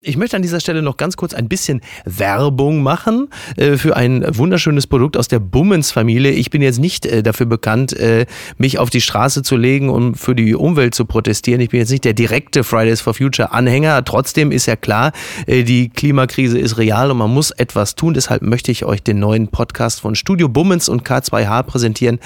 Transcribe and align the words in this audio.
Ich 0.00 0.16
möchte 0.16 0.36
an 0.36 0.42
dieser 0.42 0.60
Stelle 0.60 0.80
noch 0.80 0.96
ganz 0.96 1.16
kurz 1.16 1.34
ein 1.34 1.48
bisschen 1.48 1.80
Werbung 2.04 2.84
machen 2.84 3.30
äh, 3.56 3.76
für 3.76 3.96
ein 3.96 4.24
wunderschönes 4.28 4.86
Produkt 4.86 5.16
aus 5.16 5.26
der 5.26 5.40
Bummens-Familie. 5.40 6.30
Ich 6.30 6.50
bin 6.50 6.62
jetzt 6.62 6.78
nicht 6.78 7.04
äh, 7.04 7.20
dafür 7.24 7.46
bekannt, 7.46 7.94
äh, 7.94 8.26
mich 8.58 8.78
auf 8.78 8.90
die 8.90 9.00
Straße 9.00 9.42
zu 9.42 9.56
legen, 9.56 9.88
um 9.88 10.14
für 10.14 10.36
die 10.36 10.54
Umwelt 10.54 10.94
zu 10.94 11.04
protestieren. 11.04 11.60
Ich 11.60 11.70
bin 11.70 11.80
jetzt 11.80 11.90
nicht 11.90 12.04
der 12.04 12.12
direkte 12.12 12.62
Fridays 12.62 13.00
for 13.00 13.12
Future 13.12 13.50
Anhänger. 13.50 14.04
Trotzdem 14.04 14.52
ist 14.52 14.66
ja 14.66 14.76
klar, 14.76 15.10
äh, 15.48 15.64
die 15.64 15.88
Klimakrise 15.88 16.60
ist 16.60 16.78
real 16.78 17.10
und 17.10 17.18
man 17.18 17.34
muss 17.34 17.50
etwas 17.50 17.96
tun. 17.96 18.14
Deshalb 18.14 18.42
möchte 18.42 18.70
ich 18.70 18.84
euch 18.84 19.02
den 19.02 19.18
neuen 19.18 19.48
Podcast 19.48 20.00
von 20.00 20.14
Studio 20.14 20.48
Bummens 20.48 20.88
und 20.88 21.04
K2H 21.04 21.64
präsentieren. 21.64 22.20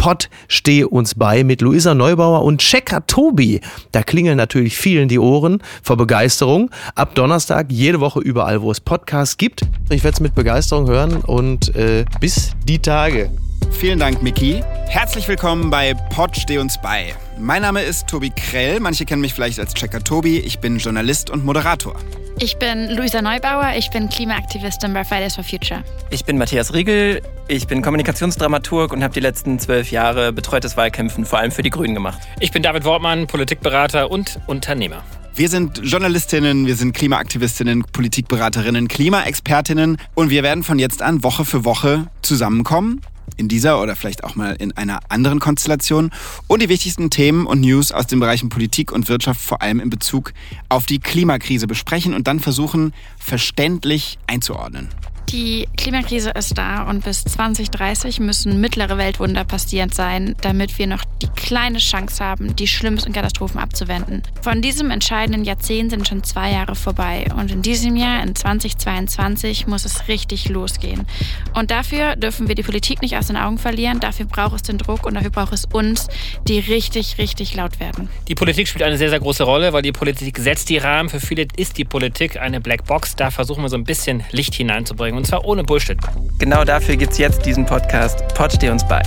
Pott 0.00 0.30
steh 0.48 0.84
uns 0.84 1.14
bei 1.14 1.44
mit 1.44 1.60
Luisa 1.60 1.94
Neubauer 1.94 2.42
und 2.42 2.62
Checker 2.62 3.06
Tobi. 3.06 3.60
Da 3.92 4.02
klingeln 4.02 4.38
natürlich 4.38 4.78
vielen 4.78 5.08
die 5.08 5.18
Ohren 5.18 5.62
vor 5.82 5.98
Begeisterung. 5.98 6.70
Ab 6.94 7.14
Donnerstag 7.14 7.66
jede 7.68 8.00
Woche 8.00 8.20
überall, 8.20 8.62
wo 8.62 8.70
es 8.70 8.80
Podcasts 8.80 9.36
gibt. 9.36 9.60
Ich 9.90 10.02
werde 10.02 10.14
es 10.14 10.20
mit 10.20 10.34
Begeisterung 10.34 10.88
hören 10.88 11.18
und 11.18 11.76
äh, 11.76 12.06
bis 12.18 12.52
die 12.66 12.78
Tage. 12.78 13.30
Vielen 13.72 13.98
Dank, 13.98 14.22
Miki. 14.22 14.62
Herzlich 14.86 15.28
willkommen 15.28 15.68
bei 15.68 15.92
Pod 15.92 16.34
Steh 16.34 16.56
uns 16.56 16.80
bei. 16.80 17.12
Mein 17.38 17.60
Name 17.60 17.82
ist 17.82 18.06
Tobi 18.06 18.30
Krell. 18.30 18.80
Manche 18.80 19.04
kennen 19.04 19.20
mich 19.20 19.34
vielleicht 19.34 19.60
als 19.60 19.74
Checker 19.74 20.02
Tobi. 20.02 20.38
Ich 20.38 20.60
bin 20.60 20.78
Journalist 20.78 21.28
und 21.28 21.44
Moderator. 21.44 21.94
Ich 22.42 22.56
bin 22.56 22.88
Luisa 22.88 23.20
Neubauer, 23.20 23.74
ich 23.76 23.90
bin 23.90 24.08
Klimaaktivistin 24.08 24.94
bei 24.94 25.04
Fridays 25.04 25.34
for 25.34 25.44
Future. 25.44 25.84
Ich 26.08 26.24
bin 26.24 26.38
Matthias 26.38 26.72
Riegel, 26.72 27.20
ich 27.48 27.66
bin 27.66 27.82
Kommunikationsdramaturg 27.82 28.94
und 28.94 29.02
habe 29.02 29.12
die 29.12 29.20
letzten 29.20 29.58
zwölf 29.58 29.90
Jahre 29.90 30.32
betreutes 30.32 30.74
Wahlkämpfen 30.74 31.26
vor 31.26 31.38
allem 31.38 31.50
für 31.50 31.60
die 31.60 31.68
Grünen 31.68 31.92
gemacht. 31.92 32.18
Ich 32.40 32.50
bin 32.50 32.62
David 32.62 32.86
Wortmann, 32.86 33.26
Politikberater 33.26 34.10
und 34.10 34.40
Unternehmer. 34.46 35.02
Wir 35.34 35.50
sind 35.50 35.82
Journalistinnen, 35.84 36.66
wir 36.66 36.76
sind 36.76 36.94
Klimaaktivistinnen, 36.94 37.84
Politikberaterinnen, 37.92 38.88
Klimaexpertinnen 38.88 39.98
und 40.14 40.30
wir 40.30 40.42
werden 40.42 40.64
von 40.64 40.78
jetzt 40.78 41.02
an 41.02 41.22
Woche 41.22 41.44
für 41.44 41.66
Woche 41.66 42.06
zusammenkommen 42.22 43.02
in 43.36 43.48
dieser 43.48 43.80
oder 43.80 43.96
vielleicht 43.96 44.24
auch 44.24 44.34
mal 44.34 44.54
in 44.58 44.72
einer 44.76 45.00
anderen 45.08 45.40
Konstellation 45.40 46.10
und 46.46 46.62
die 46.62 46.68
wichtigsten 46.68 47.10
Themen 47.10 47.46
und 47.46 47.60
News 47.60 47.92
aus 47.92 48.06
den 48.06 48.20
Bereichen 48.20 48.48
Politik 48.48 48.92
und 48.92 49.08
Wirtschaft 49.08 49.40
vor 49.40 49.62
allem 49.62 49.80
in 49.80 49.90
Bezug 49.90 50.32
auf 50.68 50.86
die 50.86 50.98
Klimakrise 50.98 51.66
besprechen 51.66 52.14
und 52.14 52.26
dann 52.26 52.40
versuchen, 52.40 52.92
verständlich 53.18 54.18
einzuordnen. 54.26 54.88
Die 55.32 55.68
Klimakrise 55.76 56.30
ist 56.30 56.58
da 56.58 56.88
und 56.90 57.04
bis 57.04 57.22
2030 57.22 58.18
müssen 58.18 58.60
mittlere 58.60 58.98
Weltwunder 58.98 59.44
passiert 59.44 59.94
sein, 59.94 60.34
damit 60.40 60.76
wir 60.76 60.88
noch 60.88 61.04
die 61.22 61.28
kleine 61.28 61.78
Chance 61.78 62.24
haben, 62.24 62.56
die 62.56 62.66
schlimmsten 62.66 63.12
Katastrophen 63.12 63.60
abzuwenden. 63.60 64.24
Von 64.42 64.60
diesem 64.60 64.90
entscheidenden 64.90 65.44
Jahrzehnt 65.44 65.92
sind 65.92 66.08
schon 66.08 66.24
zwei 66.24 66.50
Jahre 66.50 66.74
vorbei 66.74 67.26
und 67.36 67.52
in 67.52 67.62
diesem 67.62 67.94
Jahr, 67.94 68.24
in 68.24 68.34
2022, 68.34 69.68
muss 69.68 69.84
es 69.84 70.08
richtig 70.08 70.48
losgehen. 70.48 71.06
Und 71.54 71.70
dafür 71.70 72.16
dürfen 72.16 72.48
wir 72.48 72.56
die 72.56 72.64
Politik 72.64 73.00
nicht 73.00 73.16
aus 73.16 73.28
den 73.28 73.36
Augen 73.36 73.58
verlieren, 73.58 74.00
dafür 74.00 74.26
braucht 74.26 74.56
es 74.56 74.62
den 74.62 74.78
Druck 74.78 75.06
und 75.06 75.14
dafür 75.14 75.30
braucht 75.30 75.52
es 75.52 75.64
uns, 75.66 76.08
die 76.48 76.58
richtig, 76.58 77.18
richtig 77.18 77.54
laut 77.54 77.78
werden. 77.78 78.08
Die 78.26 78.34
Politik 78.34 78.66
spielt 78.66 78.82
eine 78.82 78.98
sehr, 78.98 79.10
sehr 79.10 79.20
große 79.20 79.44
Rolle, 79.44 79.72
weil 79.72 79.82
die 79.82 79.92
Politik 79.92 80.38
setzt 80.38 80.68
die 80.70 80.78
Rahmen. 80.78 81.08
Für 81.08 81.20
viele 81.20 81.46
ist 81.56 81.78
die 81.78 81.84
Politik 81.84 82.36
eine 82.36 82.60
Blackbox. 82.60 83.14
Da 83.14 83.30
versuchen 83.30 83.62
wir 83.62 83.68
so 83.68 83.76
ein 83.76 83.84
bisschen 83.84 84.24
Licht 84.32 84.54
hineinzubringen. 84.54 85.19
Und 85.20 85.26
zwar 85.26 85.44
ohne 85.44 85.62
Bullshit. 85.62 85.98
Genau 86.38 86.64
dafür 86.64 86.96
gibt 86.96 87.12
es 87.12 87.18
jetzt 87.18 87.44
diesen 87.44 87.66
Podcast 87.66 88.26
Pod 88.32 88.54
steh 88.54 88.70
uns 88.70 88.88
bei. 88.88 89.02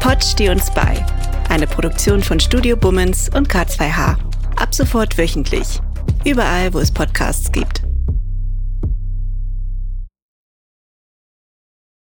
Pod 0.00 0.24
steh 0.24 0.50
uns 0.50 0.68
bei. 0.72 0.96
Eine 1.48 1.68
Produktion 1.68 2.20
von 2.20 2.40
Studio 2.40 2.76
Bummens 2.76 3.30
und 3.36 3.48
K2H. 3.48 4.16
Ab 4.56 4.74
sofort 4.74 5.16
wöchentlich. 5.16 5.78
Überall, 6.24 6.74
wo 6.74 6.80
es 6.80 6.90
Podcasts 6.90 7.52
gibt. 7.52 7.83